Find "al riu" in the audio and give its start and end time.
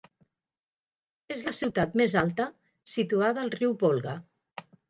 3.47-3.81